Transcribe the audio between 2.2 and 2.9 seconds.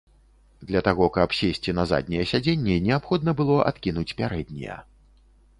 сядзенні,